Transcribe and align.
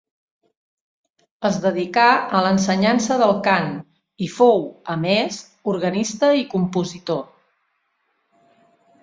Es 1.49 1.59
dedicà 1.65 2.05
a 2.39 2.41
l'ensenyança 2.45 3.17
del 3.23 3.33
cant 3.49 3.69
i 4.29 4.31
fou, 4.39 4.65
a 4.95 4.97
més, 5.05 5.39
organista 5.75 6.33
i 6.41 6.49
compositor. 6.57 7.23